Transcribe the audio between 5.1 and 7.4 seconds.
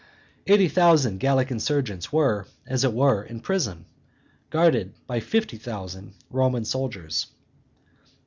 fifty thousand Roman soldiers.